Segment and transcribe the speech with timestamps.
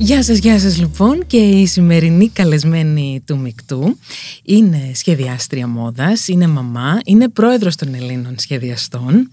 [0.00, 3.98] Γεια σας, γεια σας λοιπόν και η σημερινή καλεσμένη του Μικτού
[4.42, 9.30] είναι σχεδιάστρια μόδας, είναι μαμά, είναι πρόεδρος των Ελλήνων σχεδιαστών.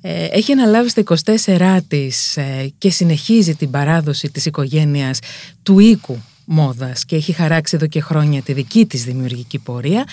[0.00, 1.02] Ε, έχει αναλάβει στα
[1.46, 5.18] 24 της ε, και συνεχίζει την παράδοση της οικογένειας
[5.62, 6.18] του οίκου
[6.52, 10.04] μόδας και έχει χαράξει εδώ και χρόνια τη δική της δημιουργική πορεία.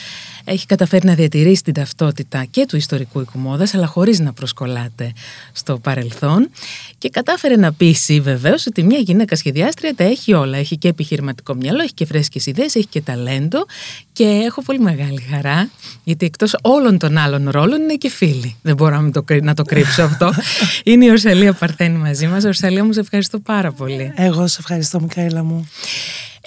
[0.44, 5.13] Έχει καταφέρει να διατηρήσει την ταυτότητα και του ιστορικού οίκου μόδας, αλλά χωρίς να προσκολάται
[5.52, 6.50] στο παρελθόν.
[6.98, 10.58] Και κατάφερε να πείσει βεβαίως ότι μια γυναίκα σχεδιάστρια τα έχει όλα.
[10.58, 13.66] Έχει και επιχειρηματικό μυαλό, έχει και φρέσκες ιδέες, έχει και ταλέντο
[14.13, 15.70] και έχω πολύ μεγάλη χαρά,
[16.04, 18.55] γιατί εκτός όλων των άλλων ρόλων είναι και φίλη.
[18.62, 20.34] Δεν μπορώ να το, να το κρύψω αυτό.
[20.84, 22.44] είναι η Ορσαλία Παρθένη μαζί μας.
[22.44, 24.12] Ορσαλία μου, σε ευχαριστώ πάρα πολύ.
[24.16, 25.68] Εγώ σε ευχαριστώ, Μικαέλα μου.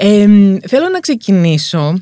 [0.03, 0.27] Ε,
[0.69, 2.01] θέλω να ξεκινήσω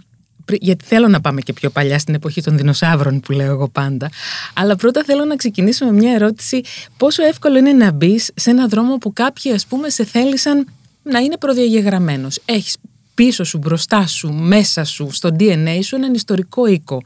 [0.61, 4.11] γιατί θέλω να πάμε και πιο παλιά στην εποχή των δεινοσαύρων που λέω εγώ πάντα.
[4.55, 6.63] Αλλά πρώτα θέλω να ξεκινήσω με μια ερώτηση
[6.97, 10.69] πόσο εύκολο είναι να μπεις σε ένα δρόμο που κάποιοι ας πούμε σε θέλησαν
[11.03, 12.41] να είναι προδιαγεγραμμένος.
[12.45, 12.77] Έχεις
[13.15, 17.03] πίσω σου, μπροστά σου, μέσα σου, στο DNA σου έναν ιστορικό οίκο.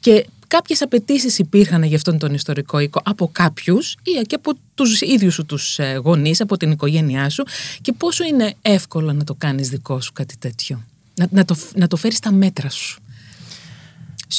[0.00, 0.26] Και
[0.56, 5.34] κάποιες απαιτήσεις υπήρχαν για αυτόν τον ιστορικό οίκο από κάποιους ή και από τους ίδιους
[5.34, 7.44] σου τους ε, γονείς, από την οικογένειά σου
[7.80, 10.82] και πόσο είναι εύκολο να το κάνεις δικό σου κάτι τέτοιο;
[11.14, 13.00] Να, να, το, να το φέρεις στα μέτρα σου.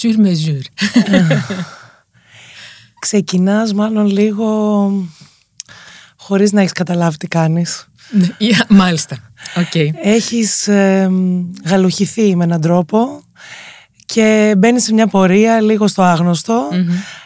[0.01, 0.67] Sur mesure.
[2.99, 4.91] Ξεκινάς μάλλον λίγο
[6.15, 7.87] χωρίς να έχεις καταλάβει τι κάνεις.
[8.11, 8.27] Ναι,
[8.81, 9.17] μάλιστα.
[9.55, 9.87] Okay.
[10.01, 11.11] Έχεις ε,
[11.65, 13.23] γαλουχηθεί με έναν τρόπο
[14.05, 16.69] και μπαίνει σε μια πορεία λίγο στο αγνωστο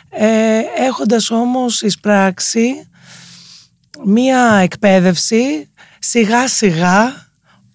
[0.10, 2.90] ε, έχοντας όμως εισπράξει
[4.06, 7.26] μια εκπαίδευση σιγά σιγά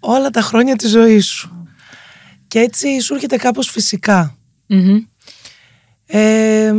[0.00, 1.66] όλα τα χρόνια της ζωής σου.
[2.48, 3.68] Και έτσι σου έρχεται κάπως
[6.06, 6.74] ε,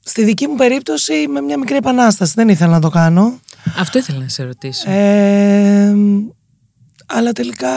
[0.00, 2.32] στη δική μου περίπτωση με μια μικρή επανάσταση.
[2.36, 3.40] Δεν ήθελα να το κάνω.
[3.78, 4.90] Αυτό ήθελα να σε ρωτήσω.
[4.90, 5.94] Ε,
[7.06, 7.70] αλλά τελικά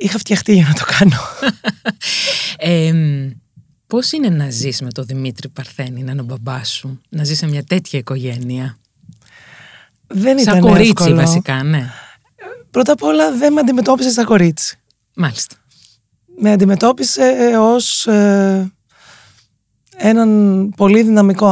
[0.00, 1.16] είχα φτιαχτεί για να το κάνω.
[2.74, 2.92] ε,
[3.86, 7.38] πώς είναι να ζεις με τον Δημήτρη Παρθένη, να είναι ο μπαμπάς σου, να ζεις
[7.38, 8.78] σε μια τέτοια οικογένεια;
[10.06, 11.90] Δεν ήταν σαν κορίτσι βασικά, ναι.
[12.70, 14.78] Πρώτα απ' όλα δεν με αντιμετώπισες σαν κορίτσι.
[15.14, 15.56] Μάλιστα.
[16.38, 18.72] Με αντιμετώπισε ε, ως ε,
[19.96, 21.50] έναν πολύ δυναμικό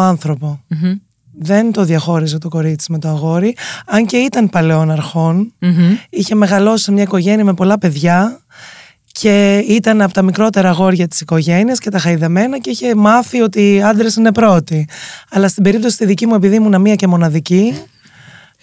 [1.40, 3.56] δεν το διαχώριζε το κορίτσι με το αγόρι,
[3.86, 4.90] αν και ήταν παλαιών
[6.10, 8.40] είχε μεγαλώσει σε μια οικογένεια με πολλά παιδιά
[9.12, 13.74] και ήταν από τα μικρότερα αγόρια της οικογένειας και τα χαϊδεμένα και είχε μάθει ότι
[13.74, 14.88] οι άντρες είναι πρώτοι.
[15.30, 17.74] Αλλά στην περίπτωση τη δική μου, επειδή ήμουν μία και μοναδική,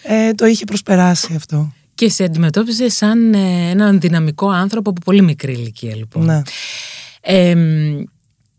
[0.03, 1.73] ε, το είχε προσπεράσει αυτό.
[1.95, 6.25] Και σε αντιμετώπιζε σαν ε, έναν δυναμικό άνθρωπο από πολύ μικρή ηλικία, λοιπόν.
[6.25, 6.41] Ναι.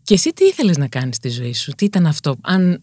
[0.07, 2.79] Και εσύ τι ήθελες να κάνεις στη ζωή σου, τι ήταν αυτό, αν,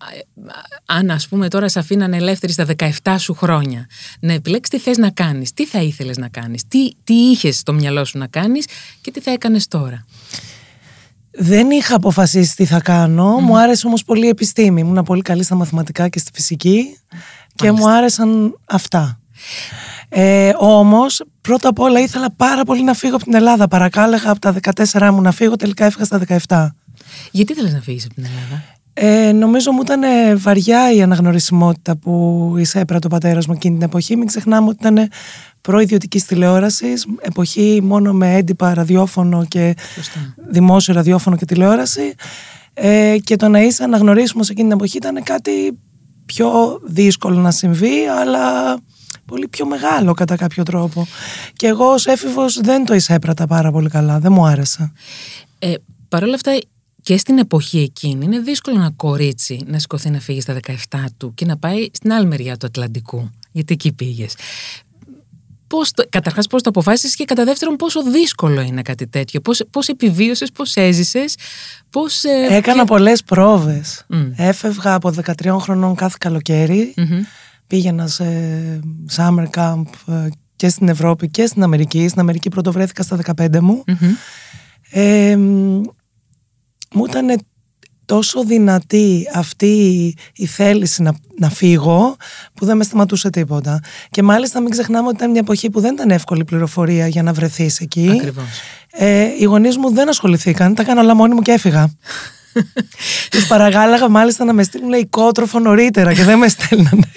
[0.87, 2.67] αν ας πούμε τώρα σε αφήνανε ελεύθερη στα
[3.03, 3.87] 17 σου χρόνια,
[4.21, 7.73] να επιλέξεις τι θες να κάνεις, τι θα ήθελες να κάνεις, τι, τι είχες στο
[7.73, 8.67] μυαλό σου να κάνεις
[9.01, 10.05] και τι θα έκανες τώρα;
[11.31, 15.43] Δεν είχα αποφασίσει τι θα κάνω, μου άρεσε όμως πολύ η επιστήμη, ήμουν πολύ καλή
[15.43, 16.99] στα μαθηματικά και στη φυσική
[17.55, 19.21] και μου άρεσαν αυτά.
[20.09, 23.69] Ε, Όμως, πρώτα απ' όλα ήθελα πάρα πολύ να φύγω από την Ελλάδα.
[23.69, 24.55] Παρακάλεγα από τα
[24.91, 26.75] 14 μου να φύγω, τελικά έφυγα στα 17.
[27.31, 28.63] Γιατί θέλεις να φύγεις από την Ελλάδα;
[28.97, 30.01] Ε, νομίζω μου ήταν
[30.39, 34.17] βαριά η αναγνωρισιμότητα που εισέπρατε ο πατέρας μου εκείνη την εποχή.
[34.17, 35.09] Μην ξεχνάμε ότι ήταν
[35.61, 39.75] προϊδιωτική τηλεόρασης, εποχή μόνο με έντυπα ραδιόφωνο και
[40.51, 42.15] δημόσιο ραδιόφωνο και τηλεόραση.
[42.75, 45.79] Ε, και το να είσαι αναγνωρίσιμος εκείνη την εποχή ήταν κάτι
[46.27, 48.77] πιο δύσκολο να συμβεί, αλλά
[49.27, 51.07] πολύ πιο μεγάλο κατά κάποιο τρόπο.
[51.53, 54.93] Και εγώ ως έφηβος δεν το εισέπρατα πάρα πολύ καλά, δεν μου άρεσε.
[55.59, 55.75] Ε,
[56.09, 56.59] Παρ' όλα αυτά
[57.05, 60.57] και στην εποχή εκείνη είναι δύσκολο ένα κορίτσι να σηκωθεί να φύγει στα
[60.91, 63.31] 17 του και να πάει στην άλλη μεριά του Ατλαντικού.
[63.53, 64.35] Γιατί εκεί πήγες.
[65.67, 69.63] Πώς το, καταρχάς πώς το αποφάσισες και κατά δεύτερον πόσο δύσκολο είναι κάτι τέτοιο, πώς,
[69.71, 71.35] πώς επιβίωσες, πώς έζησες,
[71.91, 72.25] πώς...
[72.25, 72.87] Ε, Έκανα και...
[72.87, 74.07] πολλές πρόβες.
[74.37, 75.13] Έφευγα από
[75.43, 76.95] 13 χρονών κάθε καλοκαίρι,
[77.67, 78.25] πήγαινα σε
[79.17, 82.09] summer camp ε, και στην Ευρώπη και στην Αμερική.
[82.09, 83.85] Στην Αμερική πρωτοβρέθηκα στα 15 μου
[86.95, 87.39] μου ήταν
[88.05, 92.17] τόσο δυνατή αυτή η θέληση να, να φύγω
[92.55, 93.81] που δεν με σταματούσε τίποτα.
[94.11, 97.33] Και μάλιστα μην ξεχνάμε ότι ήταν μια εποχή που δεν ήταν εύκολη πληροφορία για να
[97.33, 98.11] βρεθείς εκεί.
[98.11, 98.45] Ακριβώς.
[98.91, 101.91] Ε, οι γονείς μου δεν ασχοληθήκαν, τα έκανα όλα μόνοι μου και έφυγα.
[103.31, 107.11] Τους παραγάλαγα μάλιστα να με στείλουν οικότροφο νωρίτερα και δεν με στέλνανε.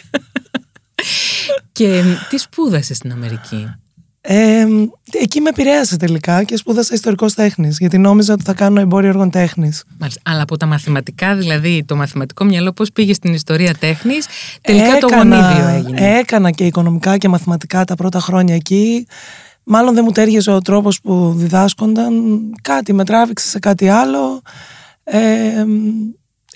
[1.71, 3.73] Και τι σπούδασες στην Αμερική;
[4.29, 4.65] Ε,
[5.11, 9.29] εκεί με επηρέασε τελικά και σπούδασα ιστορικός τέχνης, γιατί νόμιζα ότι θα κάνω εμπόριο έργων
[9.29, 9.83] τέχνης.
[9.97, 10.21] Μάλιστα.
[10.25, 14.27] Αλλά από τα μαθηματικά, δηλαδή το μαθηματικό μυαλό, πώς πήγε στην ιστορία τέχνης,
[14.61, 19.07] τελικά το γονίδιο έγινε; Έκανα και οικονομικά και μαθηματικά τα πρώτα χρόνια εκεί.
[19.63, 22.13] Μάλλον δεν μου τέριαζε ο τρόπος που διδάσκονταν.
[22.61, 24.41] Κάτι με τράβηξε σε κάτι άλλο.
[25.03, 25.65] Ε,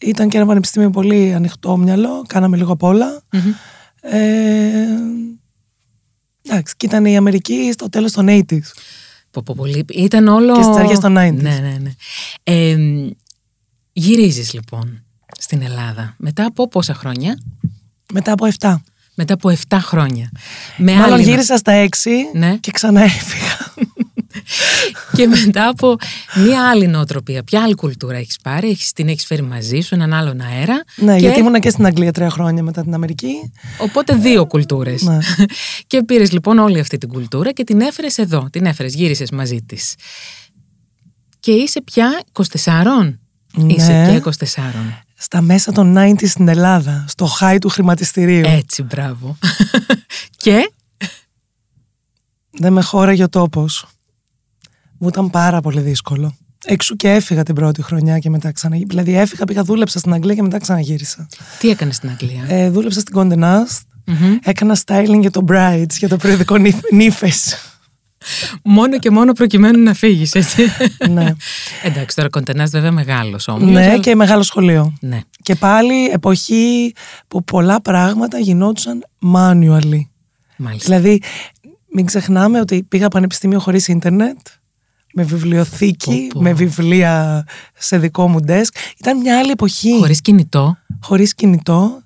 [0.02, 2.24] ήταν και ένα πανεπιστήμιο πολύ ανοιχτό μυαλό.
[2.28, 3.22] Κάναμε λίγο απ' όλα.
[4.02, 4.20] Ε,
[6.46, 8.60] εντάξει, και ήταν η Αμερική στο τέλος των 80s.
[9.32, 9.86] Πω, πω, πολύ.
[9.90, 10.56] Ήταν όλο...
[10.56, 11.34] Και στις αρχές των 90s.
[11.34, 11.92] Ναι, ναι, ναι.
[12.44, 12.78] Ε,
[13.94, 15.04] γυρίζεις λοιπόν
[15.40, 16.16] στην Ελλάδα.
[16.18, 17.40] Μετά από πόσα χρόνια;
[18.14, 18.76] Μετά από 7.
[19.16, 20.30] Μετά από 7 χρόνια.
[20.78, 21.24] Με Μάλλον άλλη...
[21.24, 21.88] γύρισα στα 6
[22.34, 22.58] Ναι.
[22.58, 23.74] και ξανά έφυγα.
[25.16, 25.96] Και μετά από
[26.36, 27.44] μία άλλη νοοτροπία.
[27.44, 31.14] Ποια άλλη κουλτούρα έχεις πάρει, έχεις, την έχεις φέρει μαζί σου, έναν άλλον αέρα; ναι,
[31.14, 31.20] και...
[31.20, 33.52] γιατί ήμουνα και στην Αγγλία τρία χρόνια μετά την Αμερική.
[33.78, 35.02] Οπότε δύο κουλτούρες.
[35.02, 35.18] Ναι.
[35.88, 38.48] και πήρες λοιπόν όλη αυτή την κουλτούρα και την έφερες εδώ.
[38.52, 39.96] Την έφερες, γύρισες μαζί της.
[41.40, 42.44] Και είσαι πια 24.
[43.54, 43.74] Ναι.
[43.74, 44.62] Είσαι πια 24.
[45.18, 48.44] Στα μέσα των 90s στην Ελλάδα, στο high του χρηματιστηρίου.
[48.46, 49.38] Έτσι, μπράβο.
[50.44, 50.72] και;
[52.52, 53.86] Δεν με χώραγε ο τόπος.
[55.04, 56.36] Μου ήταν πάρα πολύ δύσκολο.
[56.66, 59.02] Έξω και έφυγα την πρώτη χρονιά και μετά ξαναγύρισα.
[59.02, 61.28] Δηλαδή έφυγα, πήγα, δούλεψα στην Αγγλία και μετά ξαναγύρισα.
[61.60, 63.82] τι έκανες στην Αγγλία; Ε, δούλεψα στην Condé Nast.
[64.06, 64.38] Μμμ.
[64.44, 66.56] Έκανα styling για το Brides, για το περιοδικό
[66.94, 67.56] νύφες.
[68.64, 70.62] Μόνο και μόνο προκειμένου να φύγεις, έτσι.
[71.10, 71.26] ναι.
[71.84, 73.72] Εντάξει, τώρα κοντενάς βέβαια μεγάλος όμως.
[73.72, 74.94] ναι, και μεγάλο σχολείο.
[75.02, 75.20] Ναι.
[75.42, 76.94] Και πάλι εποχή
[77.28, 79.04] που πολλά πράγματα γινόντουσαν
[79.34, 80.02] manually.
[80.58, 80.86] Μάλιστα.
[80.86, 81.22] Δηλαδή,
[81.94, 84.38] μην ξεχνάμε ότι πήγα πανεπιστήμιο χωρίς ίντερνετ,
[85.14, 86.42] με βιβλιοθήκη, Πω, πω.
[86.42, 87.44] με βιβλία
[87.78, 88.70] σε δικό μου desk.
[89.00, 89.98] Ήταν μια άλλη εποχή.
[90.00, 90.78] Χωρίς κινητό.
[91.02, 92.02] χωρίς κινητό.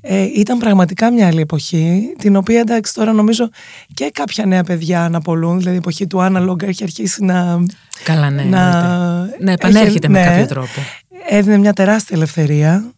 [0.00, 3.48] Ε, ήταν πραγματικά μια άλλη εποχή, την οποία εντάξει τώρα νομίζω
[3.94, 7.64] και κάποια νέα παιδιά αναπολούν, δηλαδή η εποχή του analog έχει αρχίσει να...
[8.04, 8.42] Καλά, ναι.
[8.42, 9.44] να εννοείται.
[9.44, 10.26] Να επανέρχεται έχει- με ναι.
[10.26, 10.80] κάποιο τρόπο.
[11.28, 12.90] Έδινε μια τεράστια ελευθερία,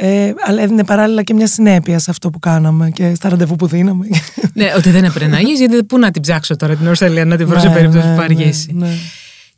[0.00, 3.66] ε, αλλά έδινε παράλληλα και μια συνέπεια σε αυτό που κάναμε και στα ραντεβού που
[3.66, 4.06] δίναμε.
[4.54, 7.36] ναι, ότι δεν έπρεπε να γης, γιατί πού να την ψάξω τώρα την Ορσαλία, να
[7.36, 8.72] την βρω σε Ναι, περίπτωση ναι, που ναι, αργήσει.
[8.72, 8.88] ναι.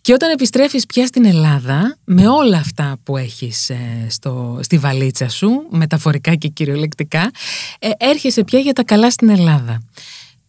[0.01, 3.77] Και όταν επιστρέφεις πια στην Ελλάδα, με όλα αυτά που έχεις ε,
[4.09, 7.31] στο, στη βαλίτσα σου, μεταφορικά και κυριολεκτικά,
[7.79, 9.83] ε, έρχεσαι πια για τα καλά στην Ελλάδα.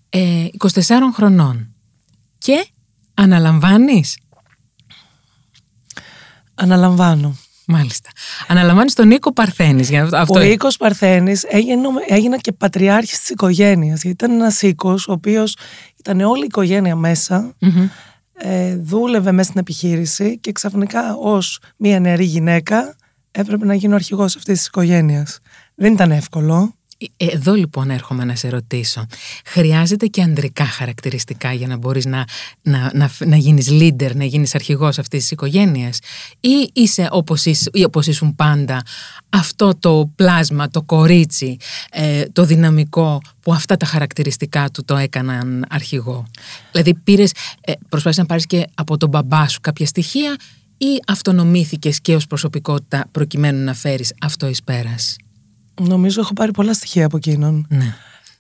[0.10, 0.70] Ε, 24
[1.16, 1.74] χρονών.
[2.38, 2.66] Και
[3.14, 4.18] αναλαμβάνεις,
[6.56, 7.36] Αναλαμβάνω.
[7.72, 8.10] Μάλιστα,
[8.48, 9.90] αναλαμβάνεις τον Νίκο Παρθένης.
[9.90, 14.02] Για αυτό, αυτό Ο Οίκος Παρθένης έγινε, έγινα και πατριάρχης της οικογένειας.
[14.02, 15.58] Γιατί ήταν ένας οίκος ο οποίος
[16.00, 17.88] ήταν όλη η οικογένεια μέσα, Μμμ.
[18.34, 22.96] ε, δούλευε μέσα στην επιχείρηση και ξαφνικά ως μια νεαρή γυναίκα
[23.32, 25.40] έπρεπε να γίνω αρχηγός αυτής της οικογένειας.
[25.76, 26.76] Δεν ήταν εύκολο.
[27.18, 29.06] Ε, Εδώ λοιπόν έρχομαι να σε ρωτήσω.
[29.46, 32.26] Χρειάζεται και ανδρικά χαρακτηριστικά για να μπορείς να,
[32.62, 36.00] να, να, να γίνεις leader, να γίνεις αρχηγός αυτής της οικογένειας;
[36.40, 38.82] Ή είσαι όπως, είσαι, ή όπως ήσουν πάντα
[39.30, 41.58] αυτό το πλάσμα, το κορίτσι,
[41.92, 46.28] ε, το δυναμικό που αυτά τα χαρακτηριστικά του το έκαναν αρχηγό;
[46.72, 47.32] Δηλαδή πήρες,
[47.62, 50.36] ε, προσπάθησες να πάρεις και από τον μπαμπά σου κάποια στοιχεία
[50.78, 55.16] ή αυτονομήθηκες και ως προσωπικότητα προκειμένου να φέρεις αυτό εις πέρας;
[55.80, 57.66] Νομίζω έχω πάρει πολλά στοιχεία από εκείνον.
[57.70, 57.96] Ναι.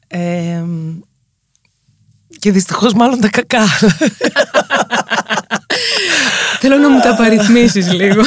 [0.07, 0.63] Ε,
[2.39, 3.67] και δυστυχώς μάλλον τα κακά.
[6.59, 8.21] Θέλω να μου τα απαριθμήσεις λίγο.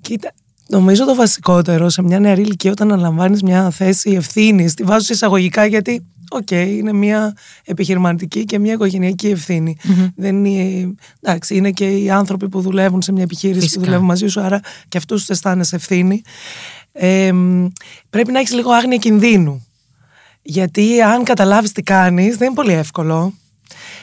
[0.00, 0.32] Κοίτα,
[0.68, 5.12] νομίζω το βασικότερο σε μια νεαρή ηλικία όταν αναλαμβάνεις μια θέση ευθύνης, τη βάζω σε
[5.12, 9.76] εισαγωγικά γιατί, οκ, είναι μια επιχειρηματική και μια οικογενειακή ευθύνη.
[10.16, 13.78] Δεν είναι, εντάξει, είναι και οι άνθρωποι που δουλεύουν σε μια επιχείρηση Φυσικά.
[13.78, 16.22] που δουλεύουν μαζί σου, άρα και αυτούς τους αισθάνεσαι ευθύνη.
[16.92, 17.66] Ε, μ,
[18.10, 19.66] πρέπει να έχεις λίγο άγνοια κινδύνου.
[20.42, 23.34] Γιατί αν καταλάβεις τι κάνεις δεν είναι πολύ εύκολο.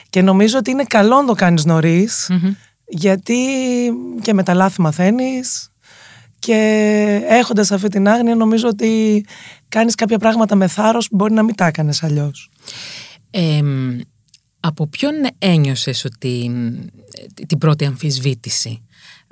[0.10, 2.32] Και νομίζω ότι είναι καλό να το κάνεις νωρίς,
[2.88, 3.36] γιατί
[4.22, 5.72] και με τα λάθη μαθαίνεις
[6.40, 9.26] και έχοντας αυτή την άγνοια νομίζω ότι
[9.70, 12.50] κάνεις κάποια πράγματα με θάρρος που μπορεί να μην τα έκανες αλλιώς.
[13.32, 13.62] Ε,
[14.60, 16.52] από ποιον ένιωσες ότι
[17.38, 18.82] ε, την πρώτη αμφισβήτηση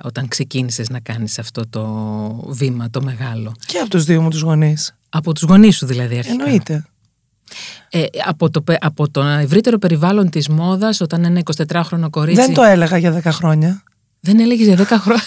[0.04, 1.84] όταν ξεκίνησες να κάνεις αυτό το
[2.48, 4.96] βήμα το μεγάλο; Και από τους δύο μου τους γονείς.
[5.08, 6.44] Από τους γονείς σου δηλαδή αρχικά.
[6.44, 6.86] Εννοείται.
[7.90, 12.40] Ε, από, το, πε- από το ευρύτερο περιβάλλον της μόδας όταν ένα 24χρονο κορίτσι...
[12.42, 13.82] Δεν το έλεγα για 10 χρόνια.
[14.20, 15.22] Δεν έλεγες για 10 χρόνια.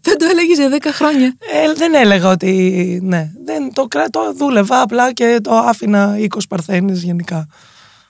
[0.00, 1.26] Δεν το έλεγες για 10 χρόνια.
[1.26, 3.30] Ε, δεν έλεγα ότι ναι.
[3.44, 7.46] Δεν, το, κρα- το δούλευα απλά και το άφηνα 20 παρθένες γενικά.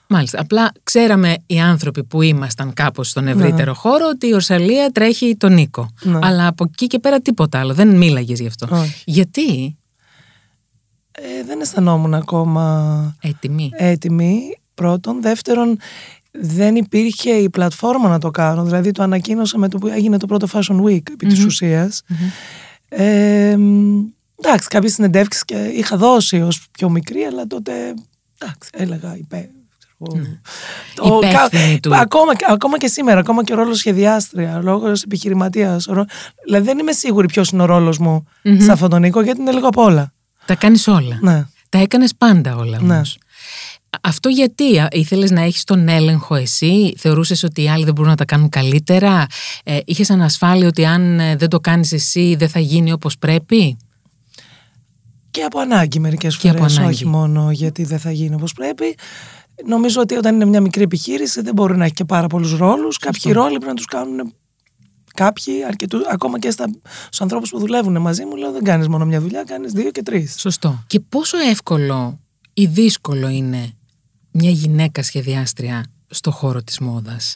[0.07, 0.39] Μάλιστα.
[0.41, 5.53] Απλά ξέραμε οι άνθρωποι που ήμασταν κάπως στον ευρύτερο χώρο ότι η Ορσαλία τρέχει τον
[5.53, 5.89] Νίκο.
[6.01, 6.19] Ναι.
[6.21, 7.73] Αλλά από εκεί και πέρα τίποτα άλλο.
[7.73, 8.67] Δεν μίλαγες γι' αυτό.
[8.71, 9.01] Όχι.
[9.05, 9.77] Γιατί;
[11.11, 13.69] Ε, δεν αισθανόμουν ακόμα Έτοιμη.
[13.73, 14.39] έτοιμη.
[14.73, 15.21] Πρώτον.
[15.21, 15.77] Δεύτερον,
[16.31, 18.63] δεν υπήρχε η πλατφόρμα να το κάνω.
[18.63, 22.01] Δηλαδή το ανακοίνωσα με το που έγινε το πρώτο Fashion Week επί της ουσιας
[22.89, 23.99] Ε, μ,
[24.43, 27.71] εντάξει, κάποιες συνεντεύξεις και είχα δώσει ως πιο μικρή, αλλά τότε
[28.39, 30.25] εντάξει, έλεγα υπέ, ξέρω εγώ,
[30.95, 31.95] το- Υπεύθυνη του.
[31.95, 35.87] Ακόμα, και- ακόμα και σήμερα, ακόμα και ο ρόλος σχεδιάστρια, ο ρόλος επιχειρηματίας.
[35.87, 36.05] ο ρό-
[36.45, 38.27] Δηλαδή δεν είμαι σίγουρη ποιος είναι ο ρόλος μου
[38.61, 40.13] σε αυτόν τον οίκο, γιατί είναι λίγο απ' όλα.
[40.45, 41.17] Τα κάνεις όλα.
[41.21, 41.45] Ναι.
[41.69, 43.01] Τα έκανες πάντα όλα Ναι.
[43.91, 44.05] Όμως.
[44.05, 47.93] Α- Αυτό γιατί; Α, ήθελες να έχεις τον έλεγχο εσύ, θεωρούσες ότι οι άλλοι δεν
[47.93, 49.25] μπορούν να τα κάνουν καλύτερα,
[49.63, 53.77] ε, είχες ανασφάλεια ότι αν ε, δεν το κάνεις εσύ δεν θα γίνει όπως πρέπει;
[55.31, 56.93] Και από ανάγκη μερικές Και από φορές, ανάγκη.
[56.93, 58.95] όχι μόνο γιατί δεν θα γίνει όπως πρέπει.
[59.65, 62.97] Νομίζω ότι όταν είναι μια μικρή επιχείρηση δεν μπορεί να έχει και πάρα πολλούς ρόλους.
[62.97, 64.33] Κάποιοι ρόλοι πρέπει να τους κάνουν
[65.13, 66.65] κάποιοι, αρκετού, ακόμα και στα,
[67.05, 68.35] στους ανθρώπους που δουλεύουν μαζί μου.
[68.35, 70.35] Λέω δεν κάνεις μόνο μια δουλειά, κάνεις δύο και τρεις.
[70.39, 70.83] Σωστό.
[70.87, 72.19] Και πόσο εύκολο
[72.53, 73.73] ή δύσκολο είναι
[74.31, 77.35] μια γυναίκα σχεδιάστρια στο χώρο της μόδας.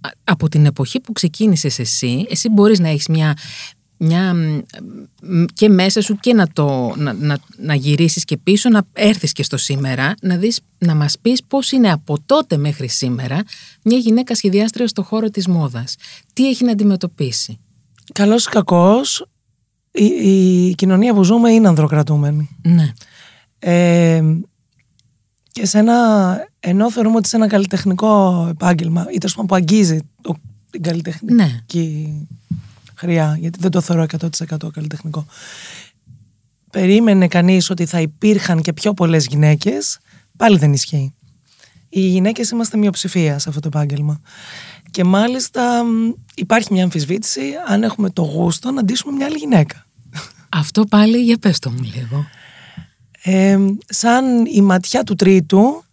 [0.00, 3.36] Α- Από την εποχή που ξεκίνησες εσύ, εσύ μπορείς να έχεις μια,
[3.96, 4.58] μια μ,
[5.22, 9.32] μ, και μέσα σου και να, το, να, να, να γυρίσεις και πίσω, να έρθεις
[9.32, 13.42] και στο σήμερα, να, δεις, να μας πεις πώς είναι από τότε μέχρι σήμερα
[13.82, 15.96] μια γυναίκα σχεδιάστρια στο χώρο της μόδας.
[16.32, 17.58] Τι έχει να αντιμετωπίσει;
[18.12, 19.26] Καλός ή κακός,
[19.90, 20.04] η,
[20.68, 22.56] η κοινωνία που ζούμε είναι ανδροκρατούμενη.
[22.62, 22.92] Ναι.
[23.58, 24.22] Ε,
[25.56, 25.96] και σε ένα,
[26.60, 30.36] ενώ θεωρούμε ότι σε ένα καλλιτεχνικό επάγγελμα, ή τέλος πάντων που αγγίζει το,
[30.70, 31.60] την καλλιτεχνική Ναι.
[32.94, 35.26] χρειά, γιατί δεν το θεωρώ 100% καλλιτεχνικό.
[36.70, 39.98] Περίμενε κανείς ότι θα υπήρχαν και πιο πολλές γυναίκες,
[40.36, 41.14] πάλι δεν ισχύει.
[41.88, 44.20] Οι γυναίκες είμαστε μειοψηφία σε αυτό το επάγγελμα.
[44.90, 49.86] Και μάλιστα μ, υπάρχει μια αμφισβήτηση αν έχουμε το γούστο να ντύσουμε μια άλλη γυναίκα.
[50.48, 52.26] Αυτό πάλι για πες το μου λίγο.
[53.28, 53.56] Ε,
[53.86, 55.84] σαν η ματιά του τρίτου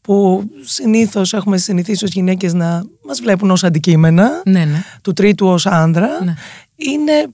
[0.00, 4.82] που συνήθως έχουμε συνηθίσει ως γυναίκες να μας βλέπουν ως αντικείμενα Ναι, ναι.
[5.02, 6.34] του τρίτου ως άντρα Ναι.
[6.74, 7.26] είναι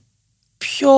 [0.57, 0.91] πιο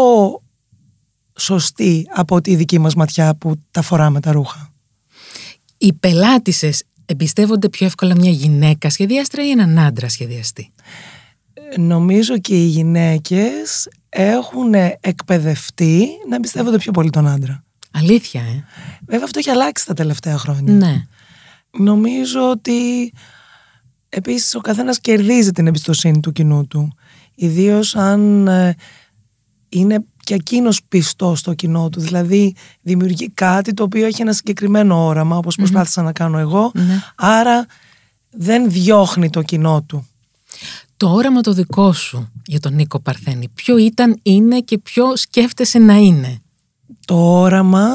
[1.37, 4.71] σωστή από τη δική μας ματιά που τα φοράμε τα ρούχα.
[5.77, 10.71] Οι πελάτησες εμπιστεύονται πιο εύκολα μια γυναίκα σχεδιάστρια ή έναν άντρα σχεδιαστή;
[11.53, 17.63] Ε, Νομίζω και οι γυναίκες έχουν εκπαιδευτεί να εμπιστεύονται πιο πολύ τον άντρα.
[17.93, 18.63] Αλήθεια, ε.
[19.05, 20.73] Βέβαια αυτό έχει αλλάξει τα τελευταία χρόνια.
[20.73, 21.05] Ναι.
[21.77, 23.13] Νομίζω ότι
[24.09, 26.93] επίσης ο καθένας κερδίζει την εμπιστοσύνη του κοινού του.
[27.35, 28.75] Ιδίως αν ε,
[29.69, 31.99] είναι και εκείνος πιστός στο κοινό του.
[31.99, 36.71] Δηλαδή δημιουργεί κάτι το οποίο έχει ένα συγκεκριμένο όραμα, όπως προσπάθησα να κάνω εγώ.
[36.73, 37.01] Ναι.
[37.15, 37.65] Άρα
[38.29, 40.07] δεν διώχνει το κοινό του.
[40.97, 45.79] Το όραμα το δικό σου για τον Νίκο Παρθένη, ποιο ήταν, είναι και ποιο σκέφτεσαι
[45.79, 46.41] να είναι;
[47.05, 47.87] Το όραμα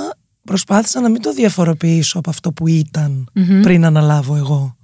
[0.45, 3.29] προσπάθησα να μην το διαφοροποιήσω από αυτό που ηταν
[3.63, 4.77] πριν αναλάβω εγώ.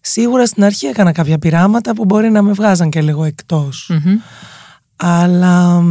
[0.00, 3.90] Σίγουρα στην αρχή έκανα κάποια πειράματα που μπορεί να με βγάζαν και λίγο εκτός.
[4.04, 4.18] Μμμ.
[4.96, 5.82] Αλλά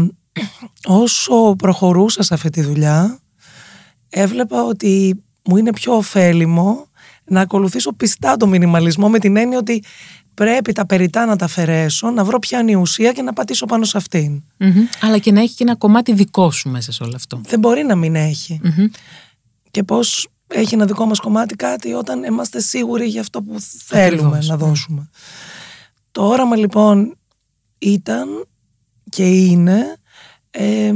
[0.85, 3.19] όσο προχωρούσα σε αυτή τη δουλειά
[4.09, 6.87] έβλεπα ότι μου είναι πιο ωφέλιμο
[7.25, 9.83] να ακολουθήσω πιστά το μινιμαλισμό με την έννοια ότι
[10.37, 13.65] πρέπει τα περιτά να τα αφαιρέσω, να βρω ποια είναι η ουσία και να πατήσω
[13.65, 14.43] πάνω σε αυτήν.
[14.57, 14.85] Μμμ.
[15.01, 17.41] Αλλά και να έχει και ένα κομμάτι δικό σου μέσα σε όλο αυτό.
[17.45, 18.59] Δεν μπορεί να μην έχει.
[18.63, 18.85] Μμμ.
[19.71, 24.27] Και πώς έχει ένα δικό μας κομμάτι κάτι όταν είμαστε σίγουροι για αυτό που θέλουμε
[24.27, 24.65] Ακριβώς, να ναι.
[24.65, 25.09] δώσουμε.
[26.11, 27.17] Το όραμα λοιπόν
[27.77, 28.47] ήταν
[29.09, 29.97] και είναι
[30.51, 30.91] ε,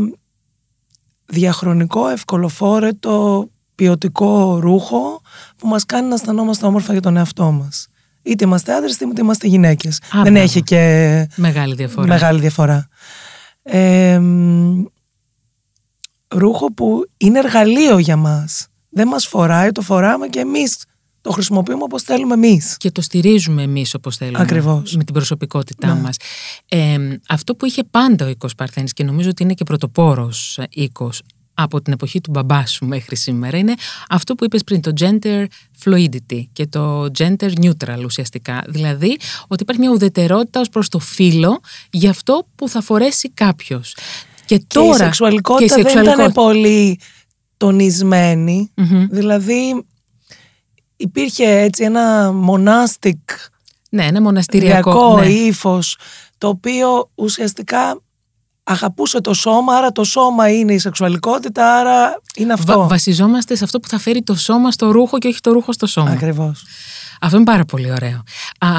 [1.26, 5.22] διαχρονικό, ευκολοφόρετο, ποιοτικό ρούχο
[5.58, 7.91] που μας κάνει να αισθανόμαστε όμορφα για τον εαυτό μας.
[8.24, 9.96] Είτε είμαστε άντρες είτε είμαστε γυναίκες.
[9.98, 10.40] Α, Δεν μπράβο.
[10.40, 12.08] έχει και Μεγάλη διαφορά.
[12.08, 12.88] μεγάλη διαφορά.
[13.64, 14.84] Ε, μ,
[16.28, 18.68] ρούχο που είναι εργαλείο για μας.
[18.90, 20.84] Δεν μας φοράει, το φοράμε και εμείς
[21.22, 22.78] το χρησιμοποιούμε όπως θέλουμε εμείς.
[22.78, 24.40] Και το στηρίζουμε εμείς όπως θέλουμε.
[24.42, 24.96] Ακριβώς.
[24.96, 26.02] Με την προσωπικότητά Ναι.
[26.02, 26.16] μας.
[26.70, 26.98] Ε,
[27.28, 31.22] αυτό που είχε πάντα ο οίκος Παρθένης και νομίζω ότι είναι και πρωτοπόρος ε, οίκος
[31.62, 33.74] από την εποχή του μπαμπά σου μέχρι σήμερα είναι
[34.10, 35.46] αυτό που είπες πριν, το gender
[35.84, 38.64] fluidity και το gender neutral ουσιαστικά.
[38.68, 41.60] Δηλαδή ότι υπάρχει μια ουδετερότητα ως προς το φύλλο
[41.92, 43.96] για αυτό που θα φορέσει κάποιος.
[44.46, 47.00] Και, Και τώρα, η σεξουαλικότητα, και η δεν ήταν σεξουαλικότητα- πολύ
[47.58, 48.72] τονισμένη.
[48.76, 49.08] Μμμ.
[49.10, 49.86] Δηλαδή
[50.98, 53.20] υπήρχε έτσι ένα μονάστικ
[53.90, 54.90] Ναι, ένα μοναστηριακό.
[54.92, 55.26] ιδεακό ναι.
[55.28, 55.98] ύφος,
[56.38, 58.02] το οποίο ουσιαστικά
[58.72, 62.80] αγαπούσε το σώμα, άρα το σώμα είναι η σεξουαλικότητα, άρα είναι αυτό.
[62.80, 65.72] Βα- βασιζόμαστε σε αυτό που θα φέρει το σώμα στο ρούχο και όχι το ρούχο
[65.74, 66.12] στο σώμα.
[66.12, 66.64] Ακριβώς.
[67.24, 68.24] Αυτό είναι πάρα πολύ ωραίο.
[68.60, 68.70] Α,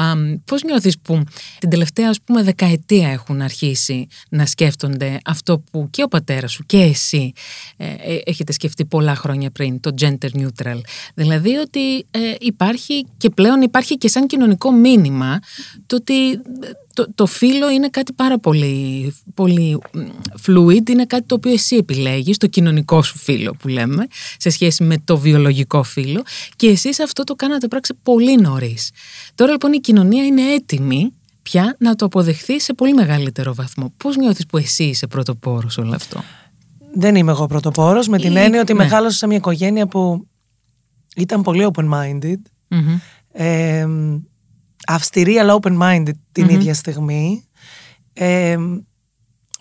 [0.45, 1.23] πώς νιώθεις που
[1.59, 6.63] την τελευταία ας πούμε δεκαετία έχουν αρχίσει να σκέφτονται αυτό που και ο πατέρας σου
[6.65, 7.33] και εσύ
[7.77, 10.79] ε, ε, έχετε σκεφτεί πολλά χρόνια πριν, το gender neutral.
[11.13, 15.39] Δηλαδή ότι ε, υπάρχει και πλέον υπάρχει και σαν κοινωνικό μήνυμα
[15.85, 16.13] το ότι
[16.93, 19.77] το, το φύλλο είναι κάτι πάρα πολύ, πολύ
[20.45, 24.07] fluid, είναι κάτι το οποίο εσύ επιλέγεις, το κοινωνικό σου φύλλο που λέμε,
[24.37, 26.23] σε σχέση με το βιολογικό φύλλο
[26.55, 28.91] και εσείς αυτό το κάνατε πράξη πολύ νωρίς.
[29.35, 33.93] Τώρα λοιπόν η κοινωνία είναι έτοιμη πια να το αποδεχθεί σε πολύ μεγαλύτερο βαθμό.
[33.97, 36.23] Πώς νιώθεις που εσύ είσαι πρωτοπόρος όλο αυτό;
[36.93, 38.79] Δεν είμαι εγώ πρωτοπόρος, με την έννοια ότι ναι.
[38.83, 40.27] μεγάλωσα σε μια οικογένεια που
[41.15, 42.39] ήταν πολύ open-minded.
[43.31, 43.87] Ε,
[44.87, 47.47] αυστηρή αλλά open-minded την ίδια στιγμή.
[48.13, 48.57] Ε,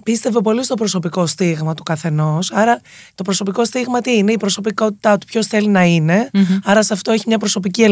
[0.03, 2.53] πίστευε πολύ στο προσωπικό στίγμα του καθενός.
[2.53, 2.81] Άρα
[3.15, 6.31] το προσωπικό στίγμα τι είναι, η προσωπικότητά του, ποιος θέλει να ειναι
[6.65, 7.83] Άρα σε αυτό έχει μια προσωπική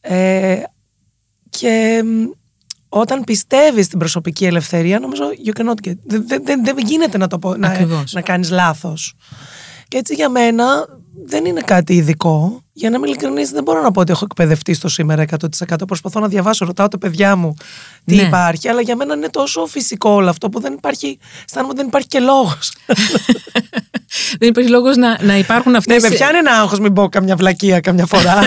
[0.00, 0.62] Ε,
[1.50, 2.02] και
[2.88, 5.94] όταν πιστεύεις στην προσωπική ελευθερία, νομίζω you cannot get.
[6.04, 9.14] Δεν, δεν, δεν γίνεται να, το πω, να, να κάνεις λάθος.
[9.88, 10.86] Και έτσι για μένα
[11.24, 12.62] δεν είναι κάτι ειδικό.
[12.72, 15.76] Για να είμαι ειλικρινής, δεν μπορώ να πω ότι έχω εκπαιδευτεί στο σήμερα 100%.
[15.86, 17.54] Προσπαθώ να διαβάσω, ρωτάω τα παιδιά μου
[18.04, 18.22] τι ναι.
[18.22, 21.18] υπάρχει, αλλά για μένα είναι τόσο φυσικό όλο αυτό που δεν υπάρχει.
[21.44, 22.72] Αισθάνομαι ότι δεν υπάρχει και λόγος.
[24.38, 26.02] δεν υπάρχει λόγος να, να υπάρχουν αυτές.
[26.02, 28.40] Ναι, με πιάνει ένα άγχος, μην πω καμιά βλακεία καμιά φορά.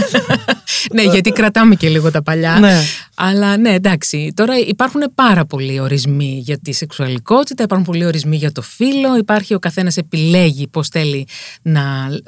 [0.93, 2.59] ναι, γιατί κρατάμε και λίγο τα παλιά.
[2.59, 2.81] Ναι.
[3.15, 4.33] Αλλά ναι, εντάξει.
[4.35, 9.17] Τώρα υπάρχουν πάρα πολλοί ορισμοί για τη σεξουαλικότητα, υπάρχουν πολλοί ορισμοί για το φύλλο.
[9.17, 11.27] Υπάρχει ο καθένας επιλέγει πώς θέλει,
[11.61, 11.81] να,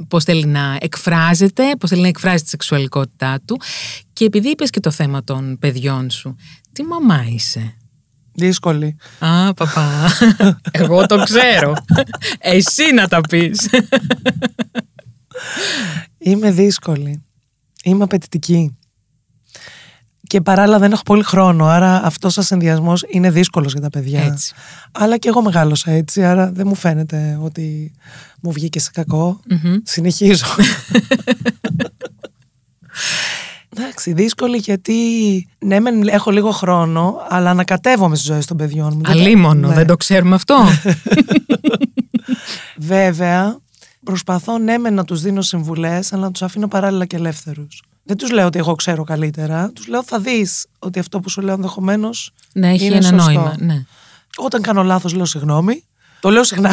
[0.08, 3.60] πώς θέλει να εκφράζεται, πώς θέλει να εκφράζει τη σεξουαλικότητά του.
[4.13, 6.36] Και επειδή είπες και το θέμα των παιδιών σου,
[6.74, 7.75] τι μαμά είσαι;
[8.38, 8.98] Δύσκολη.
[9.20, 10.10] Α, παπά.
[10.72, 11.74] Εγώ το ξέρω.
[12.39, 13.70] Εσύ να τα πεις.
[16.17, 17.24] Είμαι δύσκολη.
[17.84, 18.77] Είμαι απαιτητική.
[20.36, 24.24] Και παράλληλα δεν έχω πολύ χρόνο, άρα αυτός ο συνδυασμός είναι δύσκολος για τα παιδιά.
[24.24, 24.54] Έτσι.
[24.92, 27.94] Αλλά και εγώ μεγάλωσα έτσι, άρα δεν μου φαίνεται ότι
[28.42, 29.39] μου βγήκε σε κακο
[29.84, 30.46] Συνεχίζω.
[33.77, 34.96] Εντάξει, δύσκολη γιατί
[35.60, 39.01] ναι, μεν έχω λίγο χρόνο, αλλά ανακατεύομαι στις ζωές των παιδιών μου.
[39.05, 39.74] Αλίμονο, ναι.
[39.74, 40.55] δεν το ξέρουμε αυτό.
[42.77, 43.57] Βέβαια,
[44.05, 47.83] προσπαθώ ναι, μεν να τους δίνω συμβουλές, αλλά να τους αφήνω παράλληλα και ελεύθερους.
[48.03, 49.72] Δεν τους λέω ότι εγώ ξέρω καλύτερα.
[49.75, 52.31] Τους λέω θα δεις ότι αυτό που σου λέω ενδεχομένως.
[52.53, 53.24] Ναι, έχει είναι ένα σωστό.
[53.24, 53.55] νόημα.
[53.59, 53.85] Ναι.
[54.37, 55.83] Όταν κάνω λάθος, λέω συγγνώμη.
[56.20, 56.72] Το λέω συχνά.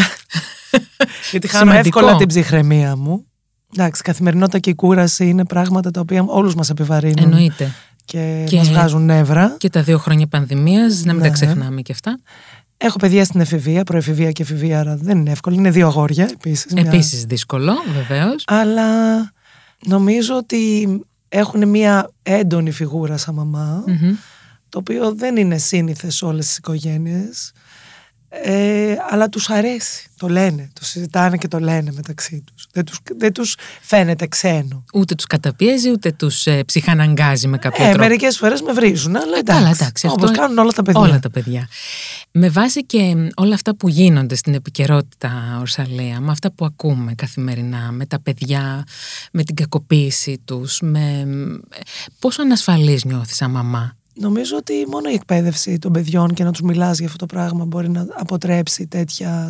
[1.30, 3.26] γιατί χάνω εύκολα την ψυχραιμία μου.
[3.76, 7.24] Εντάξει, η καθημερινότητα και η κούραση είναι πράγματα τα οποία όλους μας επιβαρύνουν.
[7.24, 7.72] Εννοείται.
[8.04, 9.54] Και, και μας βγάζουν νεύρα.
[9.58, 11.32] Και τα δύο χρόνια πανδημίας, να μην τα ναι.
[11.32, 12.18] ξεχνάμε και αυτά.
[12.84, 15.56] Έχω παιδιά στην εφηβεία, προεφηβεία και εφηβεία, άρα δεν είναι εύκολο.
[15.56, 16.72] Είναι δύο αγόρια επίσης.
[16.72, 17.26] Επίσης μια...
[17.28, 18.44] δύσκολο, βεβαίως.
[18.46, 19.20] Αλλά
[19.86, 20.88] νομίζω ότι
[21.28, 23.84] έχουν μια έντονη φιγούρα σαν μαμα
[24.68, 27.52] το οποίο δεν είναι σύνηθες σε όλες τις οικογένειες.
[28.34, 32.66] Ε, αλλά τους αρέσει, το λένε, το συζητάνε και το λένε μεταξύ τους.
[32.72, 34.84] Δεν τους, δεν τους φαίνεται ξένο.
[34.94, 38.02] Ούτε τους καταπιέζει, ούτε τους ε, ψυχαναγκάζει με κάποιο ε, τρόπο.
[38.02, 41.00] Μερικές φορές με βρίζουν, αλλά εντάξει, Καλά, εντάξει όπως κάνουν όλα τα παιδιά.
[41.00, 41.68] Όλα τα παιδιά.
[42.30, 47.92] Με βάση και όλα αυτά που γίνονται στην επικαιρότητα, Ορσαλία, με αυτά που ακούμε καθημερινά,
[47.92, 48.84] με τα παιδιά,
[49.32, 51.26] με την κακοποίηση τους, με...
[52.18, 56.60] πόσο ανασφαλής νιώθεις σαν μαμά; Νομίζω ότι μόνο η εκπαίδευση των παιδιών και να τους
[56.60, 59.48] μιλάς για αυτό το πράγμα μπορεί να αποτρέψει τέτοια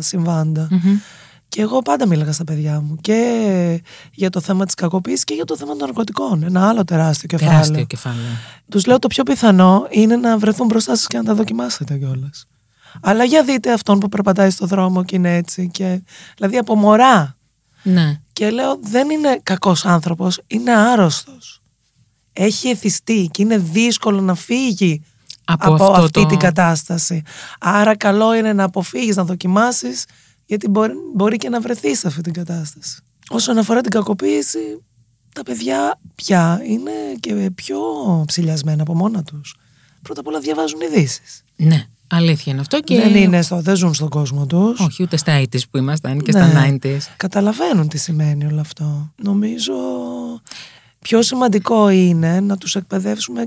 [1.47, 5.45] Και εγώ πάντα μίλαγα στα παιδιά μου και για το θέμα της κακοποίησης και για
[5.45, 6.43] το θέμα των ναρκωτικών.
[6.43, 7.59] Ένα άλλο τεράστιο κεφάλαιο.
[7.59, 8.31] Τεράστιο κεφάλαιο.
[8.69, 12.45] Τους λέω το πιο πιθανό είναι να βρεθούν μπροστά σας και να τα δοκιμάσετε κιόλας.
[13.01, 15.69] Αλλά για δείτε αυτόν που περπατάει στο δρόμο και είναι έτσι.
[15.73, 16.03] Και,
[16.35, 17.37] δηλαδή από μωρά.
[17.83, 18.19] Ναι.
[18.33, 21.62] Και λέω δεν είναι κακός άνθρωπος, είναι άρρωστος
[22.33, 25.01] έχει εθιστεί και είναι δύσκολο να φύγει
[25.45, 27.21] από, αυτή την κατάσταση.
[27.59, 30.05] Άρα καλό είναι να αποφύγεις, να δοκιμάσεις,
[30.45, 33.01] γιατί μπορεί, μπορεί και να βρεθείς σε αυτή την κατάσταση.
[33.29, 34.83] Όσον αφορά την κακοποίηση,
[35.33, 37.79] τα παιδιά πια είναι και πιο
[38.27, 39.55] ψηλιασμένα από μόνα τους.
[40.01, 41.43] Πρώτα απ' όλα διαβάζουν ειδήσεις.
[41.55, 41.87] Ναι.
[42.07, 42.95] Αλήθεια είναι αυτό και...
[42.95, 44.79] Δεν, είναι στο, δεν ζουν στον κόσμο τους.
[44.79, 46.49] Όχι, ούτε στα 80 που ήμασταν και ναι.
[46.49, 46.97] στα 90s.
[47.17, 49.13] Καταλαβαίνουν τι σημαίνει όλο αυτό.
[49.15, 49.73] Νομίζω
[51.03, 53.43] πιο σημαντικό είναι να τους εκπαιδεύσουμε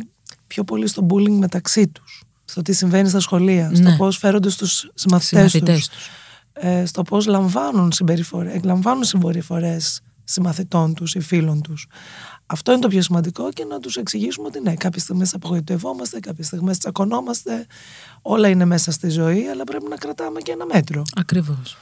[0.47, 2.23] πιο πολύ στο bullying μεταξύ τους.
[2.45, 3.97] Στο τι συμβαίνει στα σχολεία, στο ναι.
[3.97, 5.88] πώς φέρονται στους συμμαθητές, τους,
[6.53, 11.87] Ε, στο πώς λαμβάνουν, συμπεριφορές, λαμβάνουν συμπεριφορές συμμαθητών τους ή φίλων τους.
[12.47, 16.47] Αυτό είναι το πιο σημαντικό και να τους εξηγήσουμε ότι ναι, κάποιες στιγμές απογοητευόμαστε, κάποιες
[16.47, 17.67] στιγμές τσακωνόμαστε,
[18.23, 21.03] όλα είναι μέσα στη ζωή, αλλά πρέπει να κρατάμε και ένα μέτρο.
[21.17, 21.77] Ακριβώς.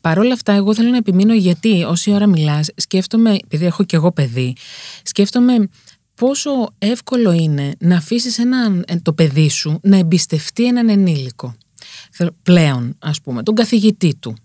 [0.00, 3.94] Παρ' όλα αυτά, εγώ θέλω να επιμείνω γιατί όση ώρα μιλάς, σκέφτομαι, επειδή έχω κι
[3.94, 4.56] εγώ παιδί,
[5.02, 5.68] σκέφτομαι
[6.14, 11.54] πόσο εύκολο είναι να αφήσεις έναν, ε, το παιδί σου να εμπιστευτεί έναν ενήλικο.
[12.42, 14.36] Πλέον, ας πούμε, τον καθηγητή του,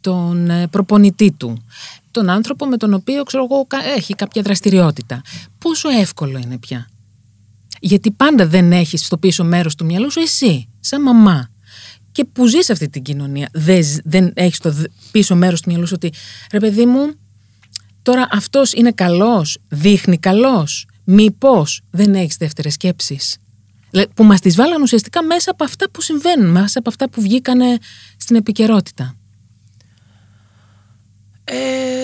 [0.00, 1.64] τον ε, προπονητή του,
[2.16, 5.22] τον άνθρωπο με τον οποίο ξέρω εγώ, έχει κάποια δραστηριότητα.
[5.58, 6.88] Πόσο εύκολο είναι πια;
[7.80, 11.50] Γιατί πάντα δεν έχεις στο πίσω μέρος του μυαλού σου εσύ, σαν μαμά.
[12.12, 14.74] Και που ζεις αυτή την κοινωνία, δεν, δεν έχεις το
[15.10, 16.12] πίσω μέρος του μυαλού σου ότι
[16.52, 17.14] ρε παιδί μου,
[18.02, 23.36] τώρα αυτός είναι καλός, δείχνει καλός, μήπως δεν έχεις δεύτερες σκέψεις.
[24.14, 27.76] Που μας τις βάλαν ουσιαστικά μέσα από αυτά που συμβαίνουν, μέσα από αυτά που βγήκανε
[28.16, 29.16] στην επικαιρότητα.
[31.48, 31.95] Ε,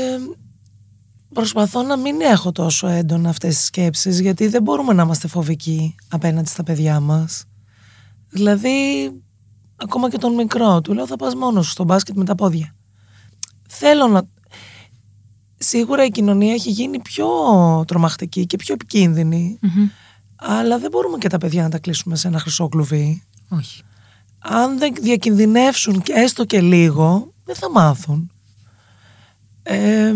[1.33, 5.95] προσπαθώ να μην έχω τόσο έντονα αυτές τις σκέψεις γιατί δεν μπορούμε να είμαστε φοβικοί
[6.09, 7.45] απέναντι στα παιδιά μας.
[8.29, 8.71] Δηλαδή,
[9.77, 12.75] ακόμα και τον μικρό του λέω θα πας μόνος σου στο μπάσκετ με τα πόδια.
[13.69, 14.23] Θέλω να...
[15.59, 17.27] Σίγουρα η κοινωνία έχει γίνει πιο
[17.87, 19.59] τρομακτική και πιο επικίνδυνη
[20.45, 23.23] αλλά δεν μπορούμε και τα παιδιά να τα κλείσουμε σε ένα χρυσό κλουβί.
[23.49, 23.83] Όχι.
[24.39, 28.31] Αν δεν διακινδυνεύσουν και έστω και λίγο, δεν θα μάθουν.
[29.63, 30.13] Ε,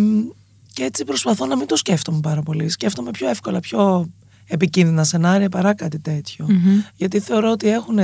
[0.76, 2.68] και έτσι προσπαθώ να μην το σκέφτομαι πάρα πολύ.
[2.68, 4.08] Σκέφτομαι πιο εύκολα, πιο
[4.46, 6.22] επικίνδυνα σενάρια παρά κάτι
[6.94, 7.98] Γιατί θεωρώ ότι έχουν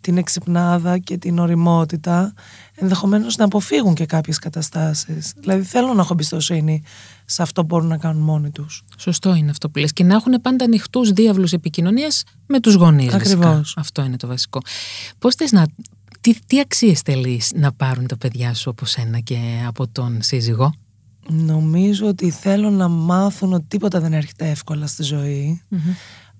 [0.00, 2.34] την εξυπνάδα και την οριμότητα
[2.74, 5.32] ενδεχομένως να αποφύγουν και κάποιες καταστάσεις.
[5.36, 6.82] Δηλαδή θέλω να έχω εμπιστοσύνη
[7.24, 8.82] σε αυτό που μπορούν να κάνουν μόνοι τους.
[8.96, 9.92] Σωστό είναι αυτό που λες.
[9.92, 13.14] Και να έχουν πάντα ανοιχτούς διάβλους επικοινωνίας με τους γονείς.
[13.14, 13.74] Ακριβώς.
[13.76, 14.60] Αυτό είναι το βασικό.
[15.18, 15.66] Πώς θες να...
[16.20, 20.74] Τι, τι αξίες θέλεις να πάρουν τα παιδιά σου από σένα και από τον σύζυγό;
[21.28, 25.62] Νομίζω ότι θέλω να μάθουν ότι τίποτα δεν έρχεται εύκολα στη ζωή.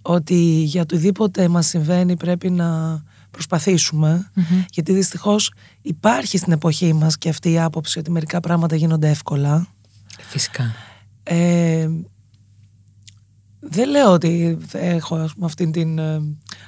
[0.03, 4.31] Ότι για οτιδήποτε μας συμβαίνει πρέπει να προσπαθησουμε
[4.71, 9.67] γιατί δυστυχώς υπάρχει στην εποχή μας και αυτή η άποψη ότι μερικά πράγματα γίνονται εύκολα.
[10.21, 10.75] Φυσικά.
[11.23, 11.89] Ε,
[13.61, 16.21] δεν λέω ότι έχω ας πούμε, αυτήν την ε,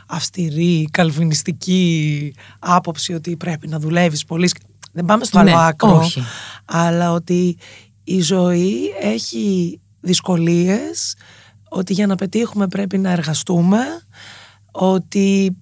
[0.06, 4.50] αυστηρή, καλβινιστική άποψη ότι πρέπει να δουλεύεις πολύ.
[4.92, 5.98] Δεν πάμε στο άλλο ναι, άκρο.
[5.98, 6.22] Όχι.
[6.64, 7.56] Αλλά ότι
[8.08, 11.16] η ζωή έχει δυσκολίες,
[11.68, 13.78] ότι για να πετύχουμε πρέπει να εργαστούμε,
[14.70, 15.56] ότι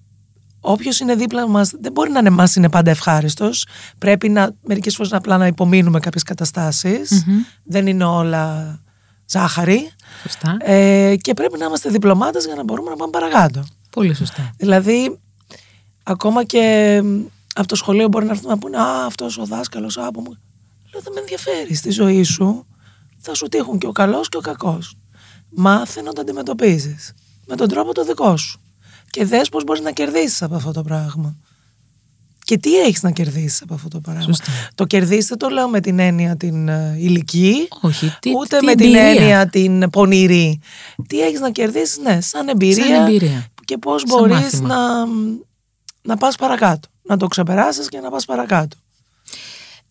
[0.59, 3.65] όποιος είναι δίπλα μας δεν μπορεί να είναι εμά είναι πάντα ευχάριστος.
[3.97, 6.23] Πρέπει να μερικές φορές να απλά να υπομείνουμε κάποιες
[7.63, 8.79] Δεν είναι όλα
[9.25, 9.89] ζάχαρη.
[10.21, 10.57] Σωστά.
[10.59, 13.63] Ε, και πρέπει να είμαστε διπλωμάτες για να μπορούμε να πάμε παρακάτω.
[13.89, 14.51] Πολύ σωστά.
[14.57, 15.19] Δηλαδή,
[16.03, 17.01] ακόμα και
[17.55, 20.37] από το σχολείο μπορεί να έρθουν να πούνε Α, αυτός ο δάσκαλος, από μου.
[20.93, 22.65] Λέω, δεν με ενδιαφέρει στη ζωή σου.
[23.17, 24.95] Θα σου τύχουν και ο καλός και ο κακός.
[25.49, 27.13] Μάθε να το αντιμετωπίζεις
[27.47, 28.59] με τον τρόπο το δικό σου
[29.09, 31.35] και δες πώς μπορείς να κερδίσεις από αυτό το πράγμα.
[32.43, 34.33] Και τι έχεις να κερδίσεις από αυτό το πράγμα.
[34.75, 38.65] Το κερδίσεις δεν το λέω με την έννοια την uh, ηλική, Όχι, τι, ούτε τι
[38.65, 39.11] με εμπειρία.
[39.11, 40.59] την έννοια την πονηρή.
[41.07, 43.45] Τι έχεις να κερδίσεις, ναι, σαν εμπειρία, Σαν εμπειρία.
[43.65, 44.67] και πώς Σαν μπορείς μάθημα.
[44.67, 45.05] να,
[46.01, 46.87] να πας παρακάτω.
[47.03, 48.77] Να το ξεπεράσεις και να πας παρακάτω.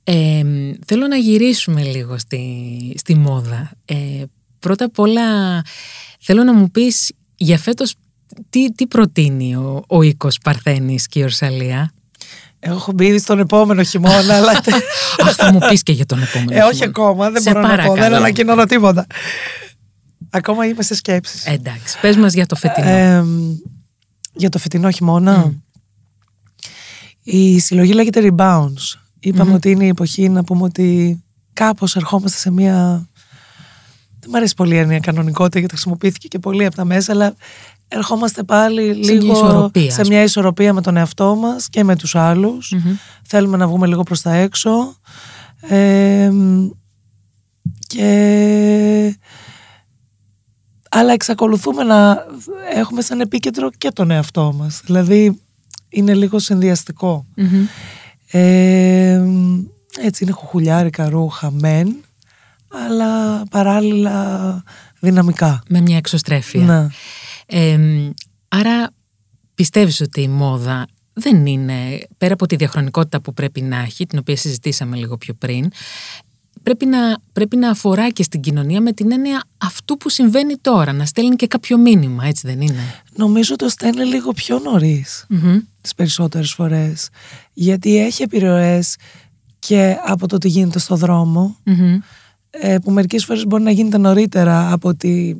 [0.08, 0.42] Ε,
[0.86, 2.40] θέλω να γυρίσουμε λίγο στη,
[2.98, 3.70] στη μόδα.
[3.84, 3.94] Ε,
[4.58, 5.22] πρώτα απ' όλα
[6.20, 7.94] θέλω να μου πεις για φέτος
[8.50, 11.90] τι, τι προτείνει ο, ο οίκος Παρθένης και η Ορσαλία;
[12.58, 14.50] Έχω μπει ήδη στον επόμενο χειμώνα, αλλά.
[15.26, 16.90] Αχ, θα μου πεις και για τον επόμενο ε, όχι χειμώνα.
[16.90, 17.76] ακόμα, δεν Σε μπορώ να πω.
[17.76, 18.00] παρακαλώ.
[18.02, 19.06] Δεν ανακοινώνω τίποτα.
[20.30, 21.46] Ακόμα είμαι σε σκέψεις.
[21.46, 22.88] Ε, Εντάξει, πες μας για το φετινό.
[22.88, 23.24] Ε,
[24.32, 25.52] για το φετινό χειμώνα.
[27.22, 28.98] Η συλλογή λέγεται Rebounds.
[29.28, 31.20] Ειπαμε ότι είναι η εποχή να πούμε ότι
[31.52, 33.06] κάπως ερχόμαστε σε μια...
[34.20, 37.34] Δεν μου αρέσει πολύ η έννοια κανονικότητα γιατί χρησιμοποιήθηκε και πολύ από τα μέσα, αλλά
[37.88, 41.96] ερχόμαστε πάλι μια λίγο ισορροπία, σε ας μια ισορροπία με τον εαυτό μας και με
[41.96, 42.74] τους αλλους
[43.22, 44.96] Θέλουμε να βγούμε λίγο προς τα έξω.
[45.60, 46.30] Ε,
[47.86, 49.18] και
[50.88, 52.26] αλλά εξακολουθούμε να
[52.74, 54.80] έχουμε σαν επίκεντρο και τον εαυτό μας.
[54.84, 55.40] Δηλαδή
[55.88, 57.26] είναι λίγο συνδυαστικό.
[58.30, 59.22] Ε,
[60.00, 62.04] έτσι είναι χουχουλιάρικα ρούχα μεν,
[62.68, 64.62] αλλά παράλληλα
[65.00, 65.62] δυναμικά.
[65.68, 66.64] Με μια εξωστρέφεια.
[66.64, 66.86] Ναι.
[67.46, 67.78] Ε,
[68.48, 68.90] άρα
[69.54, 74.18] πιστεύεις ότι η μόδα δεν είναι, πέρα από τη διαχρονικότητα που πρέπει να έχει, την
[74.18, 75.70] οποία συζητήσαμε λίγο πιο πριν,
[76.66, 80.92] πρέπει να, πρέπει να αφορά και στην κοινωνία με την έννοια αυτού που συμβαίνει τώρα,
[80.92, 85.26] να στέλνει και κάποιο μήνυμα, έτσι δεν είναι; Νομίζω το στέλνει λίγο πιο νωρίς
[85.80, 87.08] τις περισσότερες φορές.
[87.52, 88.96] Γιατί έχει επιρροές
[89.58, 91.56] και από το τι γίνεται στο δρόμο,
[92.50, 95.34] ε, που μερικές φορές μπορεί να γίνεται νωρίτερα από, τη,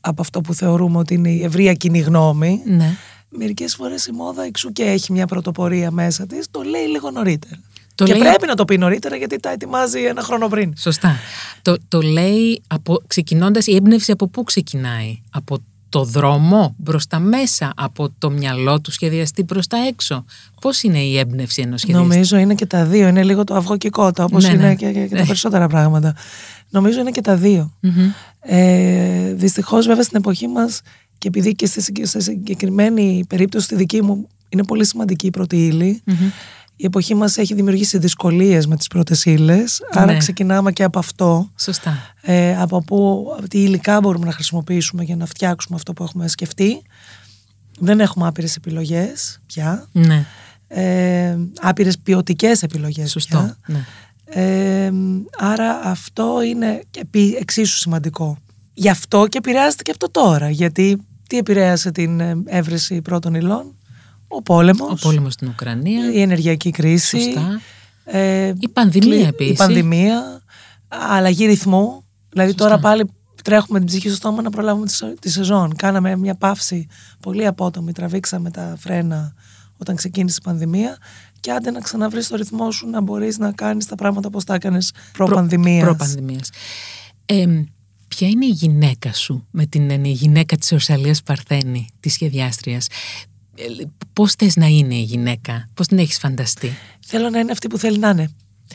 [0.00, 2.62] από αυτό που θεωρούμε ότι είναι η ευρεία κοινή γνώμη.
[2.66, 2.96] Ναι.
[3.28, 7.60] Μερικές φορές η μόδα εξού και έχει μια πρωτοπορία μέσα της, το λέει λίγο νωρίτερα.
[7.94, 10.72] Το και πρέπει να το πει νωρίτερα γιατί τα ετοιμάζει ένα χρόνο πριν.
[10.76, 11.16] Σωστά.
[11.62, 17.72] Το, το λέει από, ξεκινώντας η έμπνευση από πού ξεκινάει; Από το δρόμο μπροστά μέσα,
[17.76, 20.24] από το μυαλό του σχεδιαστή μπροστά τα έξω.
[20.60, 23.08] Πώς είναι η έμπνευση ενός σχεδιαστή; Νομίζω είναι και τα δύο.
[23.08, 24.74] Είναι λίγο το αυγό και κότα, όπως ναι, είναι ναι.
[24.74, 26.14] και, και, τα περισσότερα πράγματα.
[26.70, 27.72] Νομίζω είναι και τα δύο.
[28.40, 30.80] Ε, Δυστυχώς, βέβαια, στην εποχή μας
[31.18, 35.56] και επειδή και στη συγκεκριμένη περίπτωση, στη δική μου, είναι πολύ σημαντική η πρώτη
[36.76, 40.18] η εποχή μας έχει δημιουργήσει δυσκολίες με τις πρώτες ύλες, άρα ναι.
[40.18, 41.50] ξεκινάμε και από αυτό.
[41.58, 41.96] Σωστά.
[42.20, 46.82] Ε, από πού, τι υλικά μπορούμε να χρησιμοποιήσουμε για να φτιάξουμε αυτό που έχουμε σκεφτεί.
[47.78, 49.88] Δεν έχουμε άπειρες επιλογές πια.
[49.92, 50.26] Ναι.
[50.68, 53.38] Ε, άπειρες ποιοτικές επιλογές Σωστό.
[53.38, 53.56] πια.
[53.66, 53.84] Ναι.
[54.24, 54.92] Ε,
[55.38, 56.82] άρα αυτό είναι
[57.38, 58.38] εξίσου σημαντικό.
[58.74, 60.50] Γι' αυτό και επηρεάζεται και αυτό τώρα.
[60.50, 63.76] Γιατί τι επηρέασε την ε, έβρεση πρώτων υλών;
[64.28, 64.90] Ο πόλεμος.
[64.90, 66.12] Ο πόλεμος στην Ουκρανία.
[66.12, 67.20] Η ενεργειακή κρίση.
[67.20, 67.60] Σωστά.
[68.04, 69.52] Ε, η πανδημία επίσης.
[69.52, 70.42] Η πανδημία.
[70.88, 72.04] Αλλαγή ρυθμού.
[72.30, 73.04] Δηλαδή τώρα πάλι
[73.44, 74.86] τρέχουμε την ψυχή στο στόμα να προλάβουμε
[75.20, 75.76] τη σεζόν.
[75.76, 76.86] Κάναμε μια παύση
[77.20, 77.92] πολύ απότομη.
[77.92, 79.34] Τραβήξαμε τα φρένα
[79.78, 80.98] όταν ξεκίνησε η πανδημία
[81.40, 84.54] και άντε να ξαναβρεις το ρυθμό σου να μπορείς να κάνεις τα πράγματα όπως τα
[84.54, 85.84] έκανες προ-πανδημίας.
[85.84, 86.50] Προ-πανδημίας.
[87.26, 87.64] Ε,
[88.08, 92.86] ποια είναι η γυναίκα σου με την η γυναίκα της Ορσαλίας Παρθένη, της σχεδιάστριας;
[93.56, 96.72] Ε, πώς θες να είναι η γυναίκα, πώς την έχεις φανταστεί;
[97.06, 98.28] Θέλω να είναι αυτή που θέλει να είναι.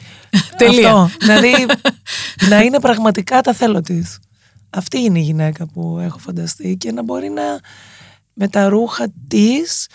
[0.58, 0.94] Τελεία.
[0.94, 1.66] Αυτό, δηλαδή
[2.50, 4.20] να είναι πραγματικά τα θέλω της.
[4.70, 7.60] Αυτή είναι η γυναίκα που έχω φανταστεί και να μπορεί να
[8.34, 9.88] με τα ρούχα της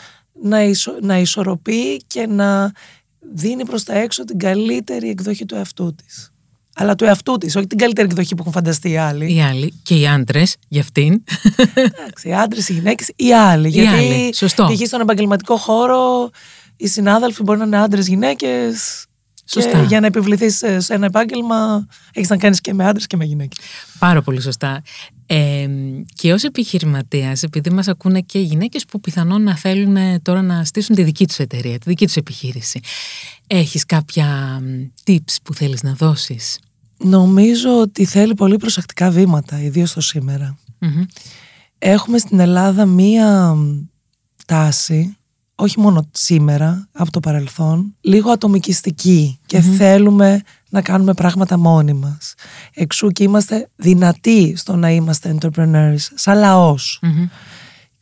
[0.43, 0.59] να,
[1.01, 2.73] να ισορροπεί και να
[3.33, 6.34] δίνει προς τα έξω την καλύτερη εκδοχή του εαυτού της
[6.75, 9.35] αλλά του εαυτού της, όχι την καλύτερη εκδοχή που έχουν φανταστεί οι άλλοι.
[9.35, 11.25] Οι άλλοι και οι άντρες για αυτήν.
[11.75, 13.67] Εντάξει, οι άντρες, οι γυναίκες, οι άλλοι.
[13.67, 14.35] Οι γιατί άλλοι.
[14.35, 14.65] Σωστό.
[14.65, 14.87] π.χ.
[14.87, 16.31] στον επαγγελματικό χώρο
[16.77, 19.05] οι συνάδελφοι μπορεί να είναι άντρες, γυναίκες.
[19.47, 19.79] Σωστά.
[19.79, 23.25] Και για να επιβληθείς σε ένα επάγγελμα, έχεις να κάνεις και με άντρες και με
[23.25, 23.59] γυναίκες.
[23.99, 24.83] Πάρα πολύ σωστά.
[25.27, 25.69] Ε,
[26.15, 30.95] και ως επιχειρηματίας, επειδή μας ακούνε και γυναίκες που πιθανόν να θέλουν τώρα να στήσουν
[30.97, 32.81] τη δική τους εταιρεία, τη δική τους επιχείρηση,
[33.47, 34.61] έχεις κάποια
[35.05, 36.59] tips που θέλεις να δώσεις;
[36.99, 40.59] Νομίζω ότι θέλει πολύ προσεκτικά βήματα, ιδίως το σημερα
[41.79, 43.57] Έχουμε στην Ελλάδα μία
[44.47, 45.17] τάση,
[45.55, 50.41] όχι μόνο σήμερα, από το παρελθόν, λίγο ατομικιστική και θέλουμε
[50.75, 52.35] να κάνουμε πράγματα μόνοι μας.
[52.75, 57.01] Εξού και είμαστε δυνατοί στο να είμαστε entrepreneurs, σαν λαος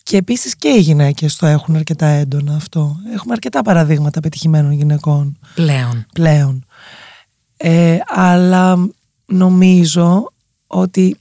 [0.03, 2.97] Και επίσης και οι γυναίκες το έχουν αρκετά έντονα αυτό.
[3.15, 5.39] Έχουμε αρκετά παραδείγματα πετυχημένων γυναικών.
[5.55, 6.07] Πλέον.
[6.13, 6.65] Πλέον.
[7.57, 8.89] Ε, αλλά
[9.27, 10.33] νομίζω
[10.67, 11.17] ότι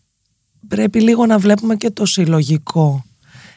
[0.67, 3.03] πρέπει λίγο να βλέπουμε και το συλλογικό.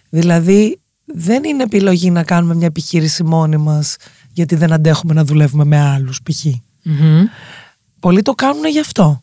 [0.09, 3.97] Δηλαδή δεν είναι επιλογή να κάνουμε μια επιχείρηση μόνοι μας
[4.33, 6.45] γιατί δεν αντέχουμε να δουλεύουμε με άλλους π.χ.
[8.05, 9.23] Πολλοί το κάνουν γι' αυτό.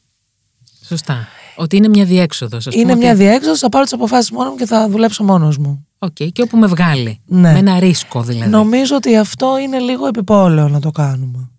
[0.86, 1.28] Σωστά.
[1.56, 2.68] Ότι είναι μια διέξοδος.
[2.70, 5.88] Είναι μια διέξοδος, θα πάρω τις αποφάσεις μόνος μου και θα δουλέψω μόνος μου.
[5.98, 6.32] OK, okay.
[6.32, 7.22] και όπου με βγάλει.
[7.26, 7.52] Ναι.
[7.52, 8.50] Με ένα ρίσκο δηλαδή.
[8.50, 11.50] Νομίζω ότι αυτό είναι λίγο επιπόλαιο να το κάνουμε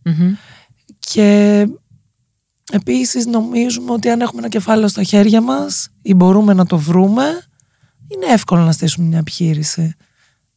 [0.99, 1.67] Και
[2.73, 7.25] επίσης νομίζουμε ότι αν έχουμε ένα κεφάλαιο στα χέρια μας ή μπορούμε να το βρούμε,
[8.09, 9.95] είναι εύκολο να στήσουμε μια επιχείρηση.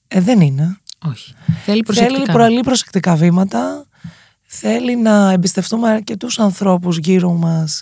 [0.07, 0.77] Ε, δεν είναι.
[1.05, 1.33] Όχι.
[1.65, 2.33] Θέλει προσεκτικά.
[2.33, 3.84] Θέλει προσεκτικά βήματα
[4.59, 7.81] θέλει να εμπιστευτούμε αρκετούς ανθρώπους γύρω μας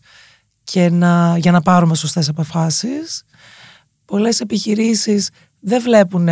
[0.63, 3.23] και να, για να πάρουμε σωστές αποφάσεις.
[4.05, 6.29] Πολλές επιχειρήσεις δεν βλέπουν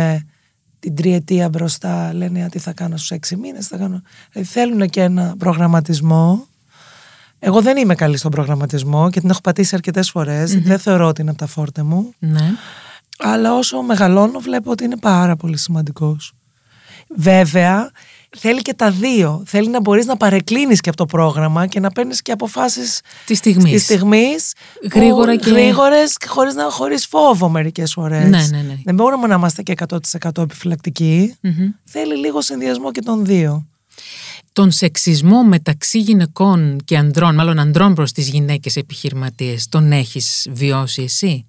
[0.78, 4.02] την τριετία μπροστά, λένε τι θα κάνω στους έξι μήνες, θα κάνω...
[4.32, 6.46] Δηλαδή θέλουν και ένα προγραμματισμό.
[7.38, 10.12] Εγώ δεν είμαι καλή στον προγραμματισμό και την έχω πατήσει αρκετές
[10.62, 12.12] Δεν θεωρώ ότι είναι από τα φόρτε μου.
[12.18, 12.50] Ναι.
[13.18, 16.34] Αλλά όσο μεγαλώνω βλέπω ότι είναι πάρα πολύ σημαντικός.
[17.16, 17.90] Βέβαια,
[18.38, 19.42] θέλει και τα δύο.
[19.46, 23.38] Θέλει να μπορείς να παρεκκλίνεις και από το πρόγραμμα και να παίρνεις και αποφάσεις της
[23.38, 23.82] στιγμής.
[23.82, 24.52] στιγμής
[24.92, 25.50] γρήγορα και...
[25.50, 28.28] γρήγορες χωρίς, να, χωρίς φόβο μερικές φορές.
[28.28, 28.78] Ναι, ναι, ναι.
[28.84, 29.74] Δεν μπορούμε να είμαστε και
[30.20, 31.36] 100% επιφυλακτικοι
[31.84, 33.66] Θέλει λίγο συνδυασμό και των δύο.
[34.52, 41.02] Τον σεξισμό μεταξύ γυναικών και ανδρών, μάλλον ανδρών προς τις γυναίκες επιχειρηματίες, τον έχεις βιώσει
[41.02, 41.46] εσύ;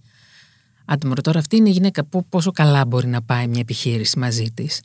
[0.85, 4.81] Άντε τώρα αυτή είναι η γυναίκα πόσο καλά μπορεί να πάει μια επιχείρηση μαζί της.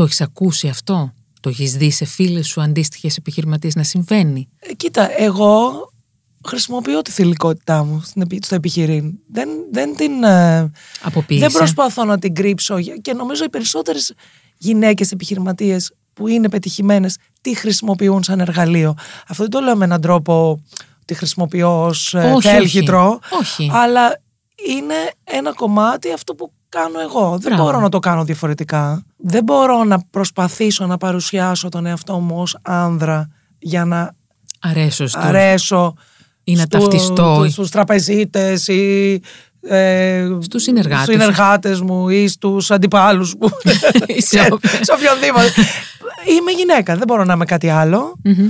[0.00, 4.72] Το έχεις ακούσει αυτό, το έχεις δει σε φίλες σου αντίστοιχες επιχειρηματίες να συμβαίνει; Ε,
[4.72, 5.72] κοίτα, εγώ
[6.46, 8.02] χρησιμοποιώ τη θηλυκότητά μου
[8.40, 9.12] στο επιχειρήν.
[9.32, 10.22] Δεν, δεν την.
[10.22, 10.70] Ε,
[11.28, 12.80] δεν προσπαθώ να την κρύψω.
[12.80, 14.12] Και νομίζω οι περισσότερες
[14.56, 18.94] γυναίκες επιχειρηματίες που είναι πετυχημένες τι χρησιμοποιούν σαν εργαλείο.
[19.28, 20.62] Αυτό δεν το λέω με έναν τρόπο
[21.00, 23.18] ότι χρησιμοποιώ ως ε, θέλχητρο.
[23.40, 23.70] Όχι.
[23.72, 24.20] Αλλά
[24.68, 27.38] είναι ένα κομμάτι αυτό που κάνω εγώ.
[27.40, 29.02] Δεν μπορώ να το κάνω διαφορετικά.
[29.16, 33.28] Δεν μπορώ να προσπαθήσω να παρουσιάσω τον εαυτό μου ως άνδρα
[33.58, 34.12] για να
[34.60, 35.94] Αρέσω στους, αρέσω
[36.44, 39.20] ή να στου- ταυτιστώ του- στους τραπεζίτες ή
[39.62, 41.02] ε, στους συνεργάτες.
[41.04, 43.48] στους συνεργάτες μου ή στους αντιπάλους μου.
[44.06, 44.72] Ή σε Ξέρω, όποιον.
[44.84, 45.52] σε οποιονδήποτε.
[46.38, 48.14] Είμαι γυναίκα, δεν μπορώ να είμαι κάτι άλλο.
[48.24, 48.46] Μμμ.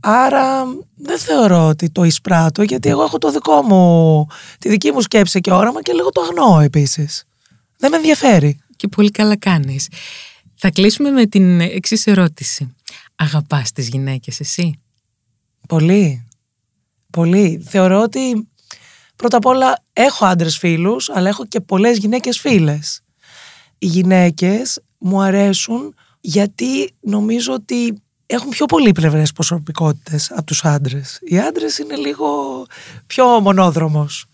[0.00, 0.64] Άρα
[0.96, 4.26] δεν θεωρώ ότι το εισπράττω γιατί εγώ έχω το δικό μου,
[4.58, 7.24] τη δική μου σκέψη και όραμα και λίγο το αγνώ επίσης.
[7.80, 8.58] Δεν με ενδιαφέρει.
[8.76, 9.88] Και πολύ καλά κάνεις.
[10.54, 12.74] Θα κλείσουμε με την εξής ερώτηση.
[13.16, 14.80] Αγαπάς τις γυναίκες εσύ;
[15.68, 16.26] Πολύ.
[17.10, 17.62] Πολύ.
[17.68, 18.48] Θεωρώ ότι
[19.16, 23.00] πρώτα απ' όλα έχω άντρες φίλους, αλλά έχω και πολλές γυναίκες φίλες.
[23.78, 31.18] Οι γυναίκες μου αρέσουν γιατί νομίζω ότι έχουν πιο πολύ πλευρές προσωπικότητες από τους άντρες.
[31.22, 32.26] Οι άντρες είναι λίγο
[33.06, 34.26] πιο μονόδρομος.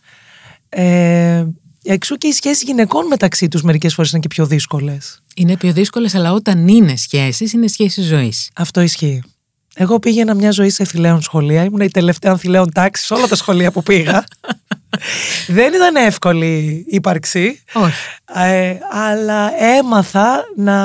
[0.69, 1.47] Ε,
[1.87, 5.23] εξού και οι σχέσεις γυναικών μεταξύ τους μερικές φορές είναι και πιο δύσκολες.
[5.35, 8.51] Είναι πιο δύσκολες, αλλά όταν είναι σχέσεις, είναι σχέσεις ζωής.
[8.55, 9.23] Αυτό ισχύει.
[9.79, 11.65] Εγώ πήγαινα μια ζωή σε θηλαίων σχολεία.
[11.65, 14.25] Ήμουν η τελευταία θηλαίων τάξη σε όλα τα σχολεία που πήγα.
[15.47, 17.63] Δεν ήταν εύκολη η ύπαρξη.
[17.73, 17.95] Όχι.
[18.35, 20.79] Ε, αλλά έμαθα να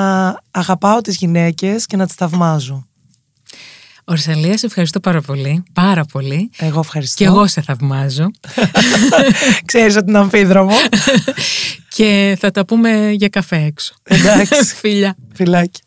[0.50, 2.86] αγαπάω τις γυναίκες και να τις θαυμάζω.
[4.04, 5.62] Ορσαλία, σε ευχαριστώ πάρα πολύ.
[5.72, 6.50] Πάρα πολύ.
[6.58, 7.16] Εγώ ευχαριστώ.
[7.16, 8.30] Και εγώ σε θαυμάζω.
[9.64, 10.76] Ξέρεις ότι είναι αμφίδρομο.
[11.96, 13.94] και θα τα πούμε για καφέ έξω.
[14.02, 14.74] Εντάξει.
[14.80, 15.16] Φιλιά.
[15.34, 15.80] Φιλάκι.